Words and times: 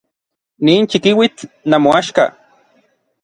Nin 0.69 0.81
chikiuitl 0.93 1.43
namoaxka. 1.69 2.25